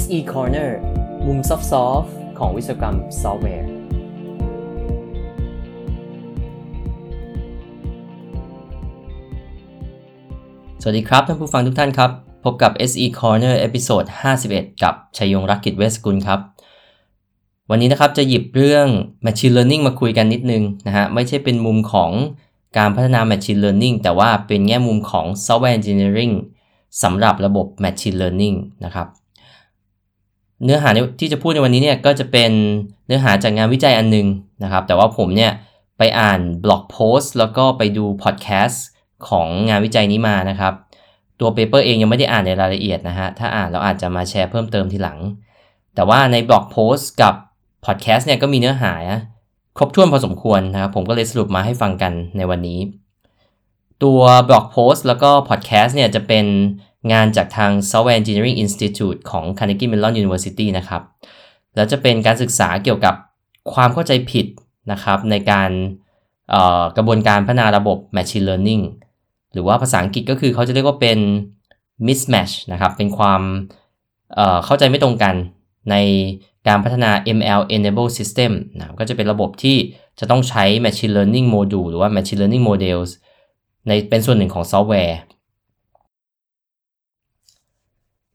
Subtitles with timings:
[0.00, 0.70] SE Corner
[1.26, 3.68] มุมซอฟต์ของวิศวกรรมซอฟต์แวร์
[10.82, 12.10] สวัสดีครับท่านผู้ฟังทุกท่านครับ
[12.44, 14.04] พบกับ SE Corner episode
[14.44, 16.40] 51 กับชัยยงรักกิจเวสกุลครับ
[17.70, 18.86] วันนี้นะครับจะหยิบเรื่อง
[19.26, 22.10] Machine Learning มาคุยกันนิดนึงนะฮะ ไม่ใช่เป็นมุมของ
[22.78, 26.34] การพัฒนา Machine Learning แต่ว่าเป็นแง่มุมของ Software Engineering
[27.02, 29.08] สำหรับระบบ Machine Learning นะครับ
[30.64, 30.88] เนื้อหา
[31.20, 32.50] ที่จะพูดในวันนี้เนี่ยก็จะเป็น
[33.06, 34.26] เนื้อหาจากงานวิจัยอันนึง
[34.62, 35.52] นะครับ แต่ว่าผมเนี่ย
[35.98, 38.84] ไปอ่าน blog post แล้วก็ไปดูพอดแคสต์
[39.28, 40.74] ของงานวิจัยนี้มานะครับ
[41.40, 45.18] ตัว paper เองยังไม่ได้อ่านในรายละเอียดนะฮะ ถ้าอ่านเราอาจจะมาแชร์เพิ่มเติมทีหลัง
[45.94, 47.34] แต่ว่าใน blog post กับ
[47.84, 48.92] พอดแคสต์เนี่ยก็มีเนื้อหา
[49.76, 52.80] ครบถ้วนพอสมควรนะครับ ผมก็เลยสรุปมาให้ฟังกันในวันนี้
[54.04, 56.46] ตัวบล็อกโพสต์แล้วก็พอดแคสต์เนี่ยจะเป็น
[57.12, 61.02] งานจากทาง Software Engineering Institute ของ Carnegie Mellon University นะครับ
[61.74, 63.14] แล้วจะเป็นการศึกษาเกี่ยวกับ
[63.72, 64.46] ความเข้าใจผิด
[64.92, 65.70] นะครับในการ
[66.96, 68.82] กระบวนการพัฒนาระบบ Machine Learning
[69.52, 71.18] หรือว่าภาษาอังกฤษก็คือเขาจะเรียกว่าเป็น
[72.06, 73.42] mismatch นะครับ เป็นความ
[74.34, 75.34] เเข้าใจไม่ตรงกัน
[75.90, 75.96] ใน
[76.68, 79.76] การพัฒนา ML enable system นะก็จะเป็นระบบที่
[80.20, 83.10] จะต้องใช้ machine learning module หรือว่า machine learning models
[83.86, 85.18] ในเป็นส่วนหนึ่งของซอฟต์แวร์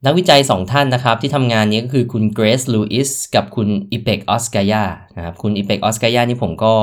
[0.06, 4.84] นักวิจัย2ท่านนะครับที่ทำงานนี้ก็คือคุณ Grace Lewis กับคุณ Ipek Ozkaya
[5.18, 6.74] นะครับคุณ Ipek Ozkaya นี่ผมก็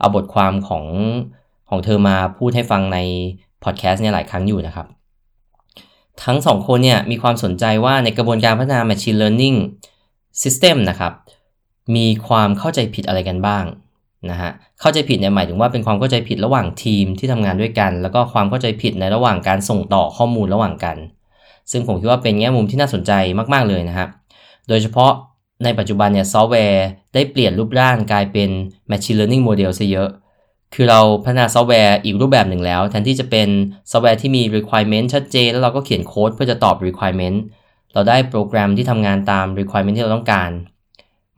[0.00, 0.84] เอาบทความของ
[1.70, 2.98] ของเธอมาพูดให้ฟังใน
[3.64, 4.86] พอดแคสต์เนี่ยหลายครั้งอยู่นะครับ
[6.24, 9.56] ทั้งสองคนเนี่ยมีความสนใจว่าในกระบวนการพัฒนา Machine Learning
[10.42, 11.12] System นะครับ
[11.96, 13.64] มีความเข้าใจผิดอะไรกันบ้าง
[14.30, 14.50] นะฮะ
[14.80, 20.98] เข้าใจผิดเนี่ยหมายถึงว่าเป็นความเข้าใจผิดระหว่างทีมที่ทำงานด้วยกัน แล้วก็ความเข้าใจผิดในระหว่างการส่งต่อข้อมูลระหว่างกัน
[21.70, 23.12] ซึ่งผมคิดว่าเป็นแง่มุมที่น่าสนใจ
[23.52, 24.06] มากๆเลยนะฮะ
[24.68, 25.12] โดยเฉพาะ
[25.64, 28.50] ในปัจจุบันเนี่ยซอฟต์แวร์ได้เปลี่ยนรูปร่างกลายเป็น
[28.90, 30.08] Machine Learning Model ซะเยอะ
[30.74, 33.48] คือเราพัฒนาซอฟต์แวร์อีกรูปแบบหนึ่งแล้ว แทนที่จะเป็น
[33.90, 37.38] ซอฟต์แวร์ที่มี requirement ชัดเจน แล้วเราก็เขียนโค้ดเพื่อจะตอบ requirement
[37.92, 40.50] เราได้โปรแกรมที่ทำงานตาม requirement ที่เราต้องการ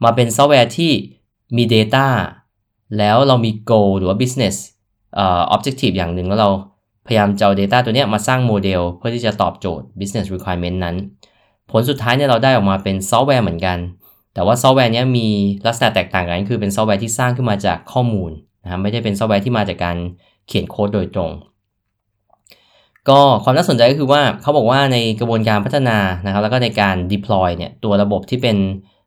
[0.03, 0.91] มาเป็นซอฟต์แวร์ที่
[1.57, 2.07] มี data
[2.97, 4.55] แล้วเรามี goal หรือว่า business
[5.21, 6.49] uh, objective อย่างหนึ่งแล้วเรา
[7.09, 10.95] พยายามจะเอา data ตัวนี้มาสร้างโมเดล เพื่อที่จะตอบโจทย์ business requirement นั้น
[11.71, 13.77] ผลสุดท้ายเนี่ยเราได้ออกมาเป็นซอฟต์แวร์เหมือนกัน
[14.33, 15.27] แต่ว่าซอฟต์แวร์นี้มี
[15.67, 18.31] ลักษณะแตกต่างกันคือเป็นซอฟต์แวร์ที่สร้างขึ้นมาจากข้อมูล
[18.63, 19.97] นะไม่ได้เป็นซอฟต์แวร์ที่มาจากการ
[20.47, 21.31] เขียนโค้ดโดยตรง
[23.09, 28.57] ก็ความน่าสนใจก็คือว่าเขาบอกว่าในกระบวนการพัฒนานะครับ แล้วก็ในการ deploy เนี่ยตัวระบบที่เป็น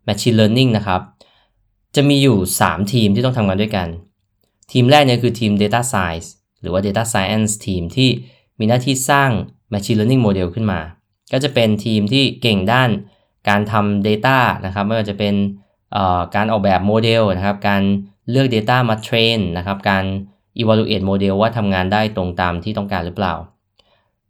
[0.06, 1.00] machine learning นะครับ
[1.96, 3.88] จะมีอยู่ 3 ทีมที่ต้องทำงานด้วยกัน
[4.72, 6.28] ทีมแรกเนี่ยคือทีม data science
[6.62, 8.08] หรือว่า data science ทีมที่
[8.58, 9.30] มีหน้าที่สร้าง
[9.72, 10.80] machine learning model ขึ้นมา
[11.32, 12.90] ก็จะเป็นทีมที่เก่งด้าน
[13.48, 15.34] การทำ data นะครับไม่ว่าจะเป็น
[16.34, 17.82] การออกแบบโมเดลนะครับ การ
[18.30, 20.04] เลือก Data มาเทรนนะครับ การ
[20.60, 23.34] evaluate โมเดลว่าทำงานได้ตรงตามที่ต้องการหรือเปล่า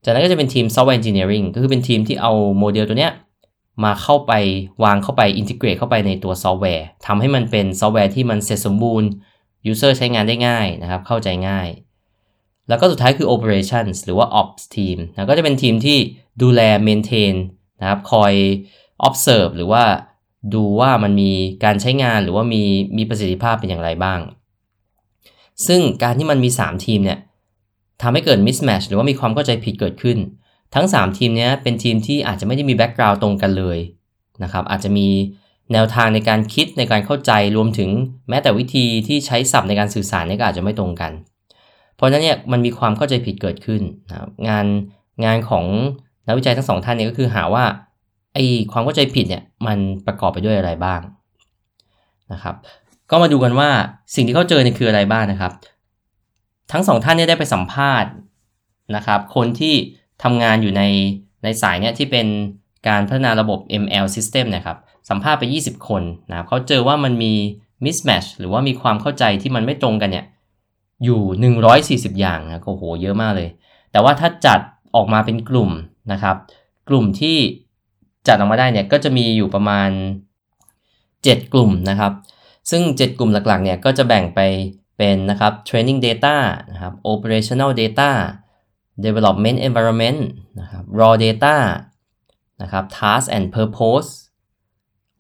[0.05, 3.13] จากนั้นก็จะเป็นทีม software engineering ก็คือเป็นทีมที่เอาโมเดลตัวเนี้ย
[3.85, 4.33] มาเข้าไป
[4.85, 9.09] วางเข้าไป integrate เข้าไปในตัวซอฟต์แวร์ทำให้มันเป็นซอฟต์แวร์ที่มันเสร็จสมบูรณ์
[9.71, 11.69] user ใช้งานได้ง่ายนะครับ เข้าใจง่าย
[12.69, 15.99] แล้วก็สุดท้ายคือ operations หรือว่า ops team นะก็จะเป็นทีมที่
[16.43, 17.35] ดูแล maintain
[17.81, 18.33] นะครับ คอย
[19.07, 19.85] observe หรือว่า
[20.55, 21.33] ดูว่ามันมี
[21.65, 22.63] การใช้งานหรือว่ามี
[22.97, 24.21] มีประสิทธิภาพเป็นอย่างไรบ้าง
[25.67, 27.19] ซึ่งการที่มันมี 3 ทีมเนี่ย
[28.03, 30.19] ทำให้เกิด mismatch หรือว่ามีความเข้าใจผิดเกิดขึ้น
[30.75, 33.79] ทั้ง 3 ทีมนี้เป็นทีมที่อาจจะไม่ได้มีแบ็กกราวด์ตรงกันเลย
[34.43, 35.09] นะครับอาจจะมี
[35.73, 37.91] แนวทางในการคิดในการเข้าใจรวมถึง
[38.29, 41.13] แม้แต่วิธีที่ใช้ศัพท์ในการสื่อสารนี่ก็อาจจะไม่ตรงกัน
[42.03, 44.17] ราะฉะนั้นเนี่ยมันมีความเข้าใจผิดเกิดขึ้นนะ
[44.49, 44.67] งาน
[45.25, 45.65] งานของ
[46.27, 47.65] นักวิจัยทั้งสองท่านเนี้ก็คือหาว่า
[48.35, 48.39] ไอ
[48.73, 51.01] ความเข้าใจผิดเนี่ยมันประกอบไปด้วยอะไรบ้าง
[52.33, 52.55] นะครับ
[53.11, 53.69] ก็มาดูกันว่า
[54.15, 55.53] สิ่งที่เขาเจอเนี่ยคืออะไรบ้างนะครับ
[56.73, 58.11] ทั้งสองท่านเนี่ยได้ไปสัมภาษณ์
[58.97, 59.75] นะครับ คนที่
[60.23, 60.83] ทำงานอยู่ใน
[61.45, 62.27] ในสายเนี่ยที่เป็น
[62.89, 64.79] การพัฒนาระบบ ML system นะครับ
[65.11, 67.33] สัมภาษณ์ไป 20 คนนะครับเขาเจอว่ามันมี
[67.85, 70.25] mismatch หรือว่ามีความเข้าใจที่มันไม่ตรงกันเนี่ย
[71.05, 71.55] อยู่
[72.13, 73.49] 140 อย่างนะโอ้โหเยอะมากเลย
[73.93, 74.61] แต่ว่าถ้าจัด
[74.95, 75.71] ออกมาเป็นกลุ่ม
[76.13, 76.37] นะครับ
[76.89, 77.39] กลุ่มที่
[78.29, 79.91] จัดออกมาได้เนี่ยก็จะมีอยู่ประมาณ
[80.73, 82.13] 7 กลุ่มนะครับ
[82.71, 84.41] ซึ่ง 7 กลุ่มหลักๆเนี่ยก็จะแบ่งไป
[84.97, 86.37] เป็นนะครับ training data
[86.73, 88.11] นะครับ operational data
[89.05, 90.21] development environment
[90.61, 91.57] นะครับ raw data
[92.63, 94.11] นะครับ task and purpose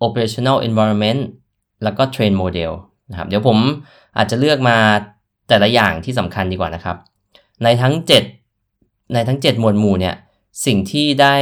[0.06, 1.20] operational environment
[1.82, 2.73] แล้วก็ train model
[3.11, 3.58] นะครับ เดี๋ยวผม
[4.17, 4.78] อาจจะเลือกมา
[5.52, 6.96] แต่ละอย่างที่สำคัญดีกว่านะครับ
[7.64, 7.94] ในทั้ง
[8.54, 10.14] 7 ในทั้ง 7 หมวดหมู่เนี่ย
[10.66, 11.37] สิ่งที่ได้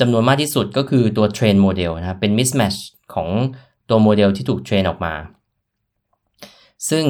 [0.00, 2.78] จำนวนมากที่สุดก็คือตัว trained model นะครับเป็น mismatch
[3.14, 3.28] ของ
[3.88, 5.14] ตัวโมเดลที่ถูก train ออกมา
[6.90, 7.04] ซึ่ง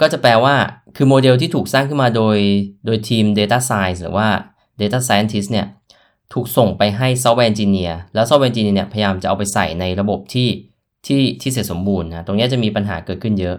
[0.00, 0.54] ก็จะแปลว่า
[0.96, 2.38] คือโมเดลที่ถูกสร้างขึ้นมาโดย
[2.86, 4.28] โดยทีม Data Science หรือว่า
[4.80, 5.66] Data Scientist เนี่ย
[6.32, 10.48] ถูกส่งไปให้ Software Engineer แล้ว Software Engineer เนี่ยพยายามจะเอาไปใส่ในระบบที่
[11.06, 13.56] ที่ที่เสร็จสมบูรณ์นะตรงนี้จะมีปัญหาเกิดขึ้นเยอะ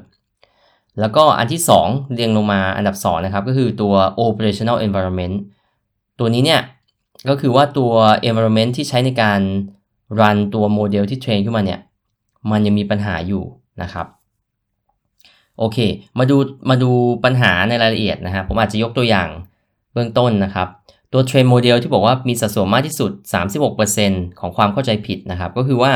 [0.99, 3.93] แล้วก็อันที่ 2 เรียงลงมาอันดับ 2 นะครับ ก็คือตัว
[4.25, 5.35] operational environment
[6.19, 6.61] ตัวนี้เนี่ย
[7.29, 7.91] ก็คือว่าตัว
[8.27, 9.39] environment ที่ใช้ในการ
[10.19, 11.79] run ตัวโมเดลที่ train ขึ้นมาเนี่ย
[12.51, 13.43] มันยังมีปัญหาอยู่
[13.81, 14.07] นะครับ
[15.59, 15.77] โอเค
[16.19, 16.37] มาดู
[16.69, 16.91] มาดู
[17.23, 19.29] ปัญหาในรายละเอียดนะครับผมอาจจะยกตัวอย่าง
[19.93, 20.67] เบื้องต้นนะครับ
[21.13, 23.11] ตัว trained model ที่บอกว่ามีสัดส่วนมากที่สุด
[23.75, 25.91] 36%ของความเข้าใจผิดนะครับ ก็คือว่า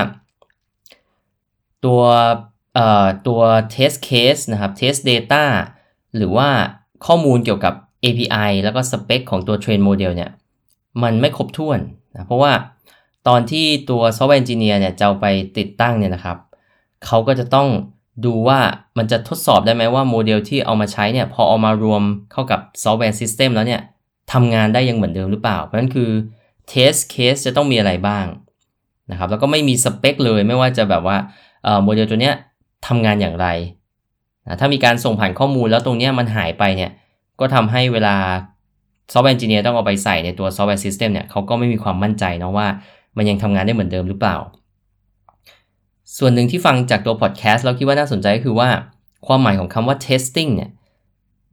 [1.85, 2.01] ตัว
[3.27, 3.41] ตัว
[3.75, 5.44] test case นะครับ test data
[6.18, 6.50] หรือว่า
[7.06, 10.31] ข้อมูลเกี่ยวกับ API แล้วก็สเปคของตัว trained model เนี่ย
[11.03, 11.79] มันไม่ครบถ้วน
[12.13, 12.51] นะเพราะว่า
[13.27, 15.25] ตอนที่ตัว software engineer เนี่ยจะเอาไป
[15.57, 16.38] ติดตั้งเนี่ยนะครับ
[17.06, 17.68] เขาก็จะต้อง
[18.25, 18.59] ดูว่า
[18.97, 23.81] มันจะทดสอบได้ไหมว่าโมเดลที่เอามาใช้เนี่ยพอเอามารวมเข้ากับ software system แล้วเนี่ย
[24.33, 26.09] ทำงานได้ยังเหมือนเดิมหรือเปล่า เพราะนั้นคือ
[26.69, 28.25] test case จะต้องมีอะไรบ้าง
[29.12, 31.18] นะครับแล้วก็ไม่มีสเปคเลยไม่ว่าจะแบบว่า
[31.83, 32.35] โมเดลตัวเนี้ย
[32.88, 33.47] ทำงานอย่างไร
[34.45, 36.91] นะถ้ามีการส่งผ่านข้อมูลแล้วตรงนี้มันหายไปเนี่ย
[37.39, 38.15] ก็ทำให้เวลา
[39.13, 42.68] software engineer ต้องเอาไปใส่ในตัว software system เนี่ยเขาก็ไม่มีความมั่นใจนะว่า
[43.18, 44.38] มันยังทำงานได้เหมือนเดิมหรือเปล่า
[46.18, 48.69] ส่วนหนึ่งที่ฟังจากตัวพอดแคสต์เราคิดว่าน่าสนใจก็คือว่า
[49.27, 50.69] ความหมายของคำว่า testing เนี่ย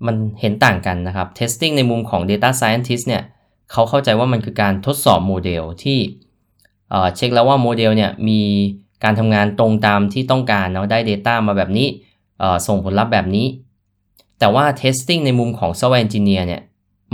[0.06, 3.22] มันเห็นต่างกันนะครับ testing ในมุมของ data scientist เนี่ย
[3.72, 5.98] เขาเข้าใจว่ามันคือการทดสอบโมเดลที่
[7.16, 8.42] เช็คแล้วว่าโมเดลเนี่ยมี
[9.04, 11.88] การทำงานตรงตามที่ต้องการเนาะได้ Data มาแบบนี้
[12.66, 13.46] ส่งผลลัพธ์แบบนี้
[14.38, 16.62] แต่ว่า testing ในมุมของ software engineer เนี่ย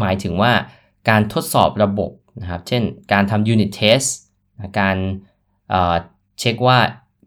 [0.00, 0.52] หมายถึงว่า
[1.08, 2.10] การทดสอบระบบ
[2.40, 2.82] นะครับเช่น
[3.12, 4.08] การทำ unit test
[4.80, 4.96] การ
[6.38, 6.78] เช็คว่า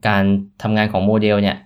[0.07, 0.23] การ
[0.61, 1.57] ทำงานของโมเดลเนี่ย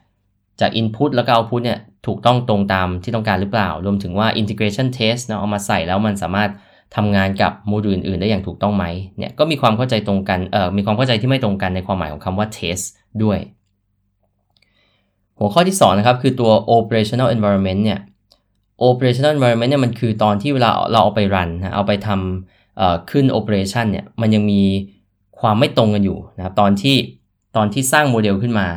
[0.60, 6.50] จาก Input แล้วก็ Output เนี่ยถูกต้องตรงตามที่ต้องการหรือเปล่า รวมถึงว่า Integration Test เนาะเอามาใส่แล้วมันสามารถ
[6.96, 8.86] ทำงานกับโมดูลอื่นๆ ได้อย่างถูกต้องไหม
[9.18, 12.86] เนี่ยก็มีความเข้าใจตรงกันเอ่อมีความเข้าใจที่ไม่ตรงกันในความหมายของคำว่า test
[13.24, 13.40] ด้วย
[15.40, 18.00] หัวข้อที่2นะครับคือตัว operational environment เนี่ย
[18.90, 24.62] operational environment เนี่ยมันคือตอนที่เวลาเราเอาไปรันนะเอาไปทำขึ้น operation เนี่ยมันยังมี
[25.40, 26.96] ความไม่ตรงกันอยู่นะครับตอนที่
[27.56, 28.68] ตอนที่สร้างโมเดลขึ้นมา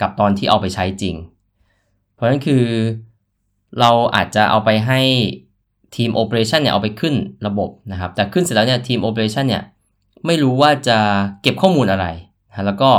[0.00, 1.14] กับตอนที่เอาไปใช้จริง
[2.14, 2.64] เพราะฉะนั้นคือ
[3.80, 5.00] เราอาจจะเอาไปให้
[5.94, 7.14] ทีม operation เนี่ยเอาไปขึ้น
[7.46, 9.62] ระบบนะครับ แต่ขึ้นเสร็จแล้วเนี่ยทีม operation เนี่ย
[10.26, 10.98] ไม่รู้ว่าจะ
[11.42, 12.06] เก็บข้อมูลอะไร
[12.48, 12.90] นะแล้วก็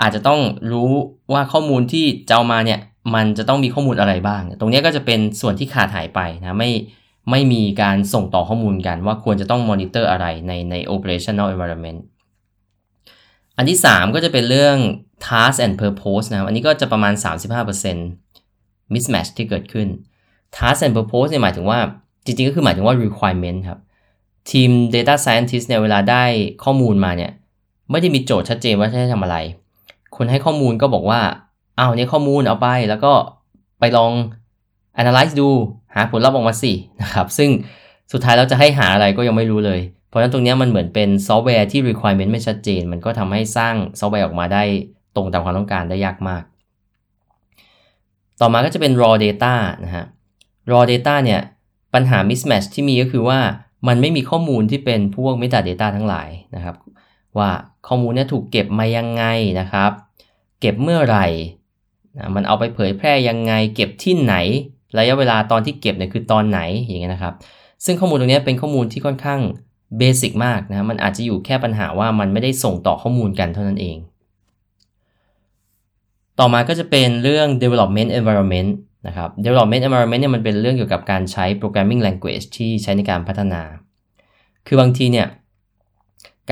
[0.00, 0.40] อาจจะต้อง
[0.72, 0.90] รู้
[1.32, 2.80] ว่าข้อมูลที่จะเอามาเนี่ย
[3.14, 6.70] มันจะต้องมีข้อมูลอะไรบ้าง ตรงนี้ก็จะเป็นส่วนที่ขาดหายไปนะไม่
[7.30, 12.00] ไม่มีการส่งต่อข้อมูลกันว่าควรจะต้องมอนิเตอร์อะไรในใน operational environment
[13.56, 14.76] อันที่ 3 ก็จะเป็นเรื่อง
[15.26, 17.14] task and purpose นะครับ อันนี้ก็จะประมาณ
[18.04, 19.88] 35% mismatch ที่เกิดขึ้น
[20.56, 21.78] task and purpose เนี่ยหมายถึงว่า
[22.24, 23.80] จริงๆ ก็คือหมายถึงว่า requirement ครับ
[24.50, 26.24] ทีม data scientist เนี่ยเวลาได้
[26.64, 27.30] ข้อมูลมาเนี่ย
[27.90, 29.36] ไม่ได้มีโจทย์ชัดเจนว่าจะให้ทำอะไร
[30.16, 31.20] คนให้ข้อมูลก็บอกว่า
[31.76, 33.12] เอาเนี่ยข้อมูลเอาไปแล้วก็
[33.80, 34.12] ไปลอง
[35.00, 35.48] analyze ดู
[35.94, 37.50] หาผลลัพธ์ออกมาสินะครับ ซึ่ง
[38.12, 44.62] สุดท้ายเราจะให้หาอะไรก็ยังไม่รู้เลย เพราะฉะนั้นตรงนี้มันเหมือนเป็นซอฟต์แวร์ที่ requirement ไม่ชัดเจน มันก็ทำให้สร้างซอฟต์แวร์ออกมาได้
[45.16, 46.42] ตรงตามความต้องการได้ยากมาก
[48.40, 49.54] ต่อมาก็จะเป็น raw data
[49.84, 50.06] นะฮะ
[50.72, 51.40] raw data เนี่ย
[51.94, 53.40] ปัญหา mismatch ที่มีก็คือว่า
[53.88, 56.76] มันไม่มีข้อมูลที่เป็นพวก metadata ทั้งหลายนะครับ
[57.38, 57.50] ว่า
[57.86, 59.24] ข้อมูลเนี่ยถูกเก็บมายังไง
[59.60, 59.90] นะครับ
[60.60, 61.26] เก็บเมื่อไหร่
[62.16, 64.34] นะมันเอาไปเผยแพร่ยังไง เก็บที่ไหน
[64.98, 67.34] ระยะเวลาตอนที่เก็บเนี่ยคือตอนไหนอย่างเงี้ยนะครับ
[67.84, 69.40] ซึ่งข้อมูลตรงนี้เป็นข้อมูลที่ค่อนข้าง
[69.98, 73.96] เบสิกมากนะมันอาจจะอยู่แค่ปัญหาว่ามันไม่ได้ส่งต่อข้อมูลกันเท่านั้นเอง
[76.38, 78.70] ต่อมาก็จะเป็นเรื่อง development environment
[79.06, 83.62] นะครับ development environment เนี่ยมันเป็นเรื่องเกี่ยวกับการใช้ programming language ที่ใช้ในการพัฒนา
[84.66, 85.28] คือบางทีเนี่ย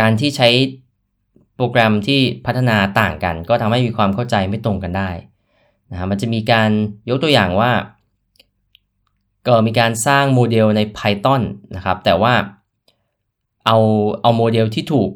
[0.00, 0.48] การที่ใช้
[1.56, 5.10] โปรแกรมที่พัฒนาต่างกัน ก็ทำให้มีความเข้าใจไม่ตรงกันได้
[5.90, 6.70] นะมันจะมีการ
[7.08, 7.70] ยกตัวอย่างว่า
[9.46, 11.42] ก็มีการสร้างโมเดลใน Python
[11.76, 12.34] นะครับ แต่ว่า
[13.66, 13.76] เอา
[14.22, 15.10] เอาโมเดลที่ถูก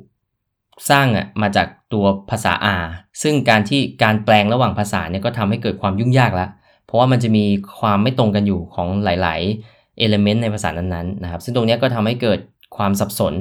[0.91, 2.87] สร้างอะมาจากตัวภาษา R
[3.23, 6.51] ซึ่งการที่การแปลงระหว่างภาษาเนี่ยก็ทำให้เกิดความยุ่งยากแล้ว
[6.93, 7.45] ราะว่ามันจะมี
[7.81, 12.39] ความไม่ตรงกันอยู่ของหลายๆ element ในภาษานั้นๆนะครับ ซึ่งตรงนี้ก็ทำให้เกิด
[12.77, 13.35] ความสับสน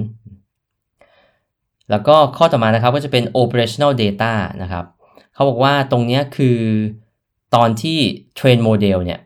[1.89, 4.85] แล้วก็ข้อต่อมานะครับก็จะเป็น operational data นะครับ
[5.33, 6.57] เขาบอกว่าตรงนี้คือ
[7.55, 7.97] ตอนที่
[8.37, 9.19] train model เนี่ย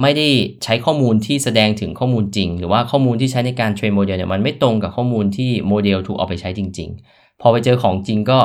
[0.00, 0.28] ไม่ได้
[0.64, 8.38] ใช้ข้อมูลที่แสดงถึงข้อมูลจริง หรือว่าข้อมูลที่ใช้ในการ train โมเดลเนี่ยมันไม่ตรงกับข้อมูลที่โมเดลถูกเอาไปใช้จริง ๆ พอไปเจอของจริงก็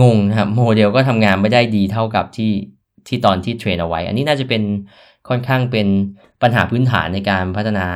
[0.00, 2.52] งงนะครับโมเดลก็ทำงานไม่ได้ดีเท่ากับที่
[3.08, 4.62] ที่ตอนที่ train เอาไว้ อันนี้น่าจะเป็น
[5.28, 5.86] ค่อนข้างเป็น
[6.42, 7.86] ปัญหาพื้นฐานในการพัฒนา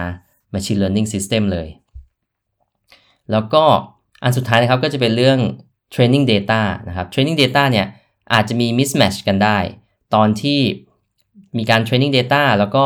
[0.53, 1.69] Machine Learning System เลย
[3.33, 3.65] แล้วก็
[4.23, 5.39] อันสุดท้ายนะครับก็จะเป็นเรื่อง
[5.95, 7.87] Training Data นะครับ Training Data เนี่ย
[8.33, 9.59] อาจจะมี mismatch กันได้
[10.15, 10.61] ตอนที่
[11.59, 12.85] มีการ Training Data แล้วก็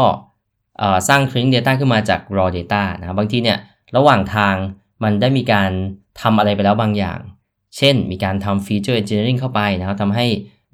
[1.09, 3.59] สร้าง Training Data ขึ้นมาจาก raw data นะครับบางทีเนี่ย
[3.97, 4.55] ระหว่างทาง
[5.03, 5.71] มันได้มีการ
[6.21, 7.21] ทำอะไรไปแล้วบางอย่าง
[7.77, 10.27] เช่น มีการทำ Feature Engineering เข้าไปนะครับทำให้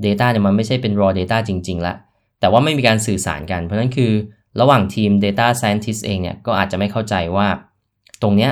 [0.05, 1.95] Data เนี่ยมันไม่ใช่เป็น raw data จริงๆละ
[2.41, 4.13] แต่ว่าไม่มีการสื่อสารกัน เพราะนั้นคือ
[4.61, 7.47] ระหว่างทีม Data Scientist เองเนี่ยก็อาจจะไม่เข้าใจว่า
[8.23, 8.51] ตรงเนี้ย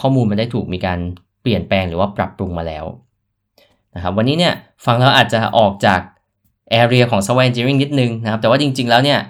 [0.00, 0.98] ข้อมูลมันได้ถูกมีการ
[1.42, 2.84] เปลี่ยนแปลงหรือว่าปรับปรุงมาแล้ว
[3.94, 6.00] นะครับวันนี้เนี่ยฟังแล้วอาจจะออกจาก
[6.82, 9.20] area ของ software engineering นิดนึงนะครับแต่ว่าจริง ๆแล้วเนี่ย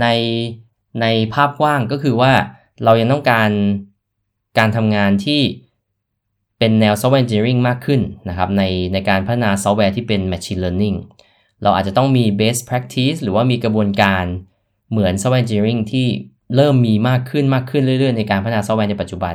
[0.00, 0.06] ใน
[1.00, 2.32] ในภาพกว้างก็คือว่า
[2.84, 3.50] เรายังต้องการ
[4.58, 5.40] การทำงานที่
[6.58, 10.96] เป็นแนว software engineering มากขึ้นนะครับในในการพัฒนาซอฟต์แวร์ที่เป็น machine learning
[11.62, 14.24] เราอาจจะต้องมี best practice หรือว่ามีกระบวนการ
[14.90, 16.06] เหมือน software engineering ที่
[16.56, 19.34] เริ่มมีมากขึ้นมากขึ้นเรื่อยๆ ในการพัฒนาซอฟต์แวร์ในปัจจุบัน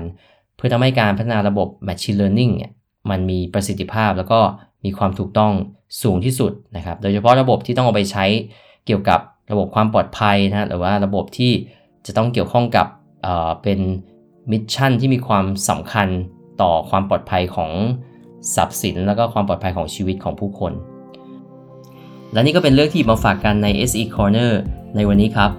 [0.56, 2.72] เพื่อทำให้การพัฒนาระบบ machine learning เนี่ย
[3.10, 4.40] มันมีประสิทธิภาพแล้วก็
[4.86, 5.54] มีความถูกต้อง
[6.02, 8.26] สูงที่สุดนะครับ โดยเฉพาะระบบที่ต้องเอาไปใช้
[8.86, 9.20] เกี่ยวกับ
[9.52, 11.52] ระบบความปลอดภัยนะหรือว่าระบบที่
[12.06, 12.88] จะต้องเกี่ยวข้องกับ
[13.24, 13.80] เป็น
[14.52, 16.08] mission ที่มีความสำคัญ
[16.62, 17.72] ต่อความปลอดภัยของ
[18.56, 20.74] ทรัพย์สิน แล้วก็ความปลอดภัยของชีวิตของผู้คน
[22.34, 24.52] และนี่ก็เป็นเรื่องที่มาฝากกันใน SE Corner
[24.96, 25.52] ในวันนี้ครับ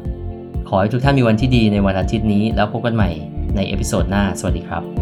[0.68, 3.11] ขอให้ทุกท่านมีวันที่ดีในวันอาทิตย์นี้ แล้วพบกันใหม่
[3.56, 5.01] ใน episode หน้า สวัสดีครับ